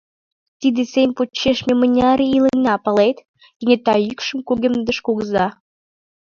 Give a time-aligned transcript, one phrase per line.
[0.59, 3.17] Тиде сем почеш ме мыняр ий илена, палет?—
[3.57, 5.47] кенета йӱкшым кугемдыш кугыза.